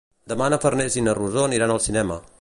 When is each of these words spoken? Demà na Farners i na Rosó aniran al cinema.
Demà 0.31 0.47
na 0.53 0.59
Farners 0.63 0.97
i 0.97 1.05
na 1.09 1.15
Rosó 1.21 1.47
aniran 1.51 1.75
al 1.77 1.85
cinema. 1.89 2.23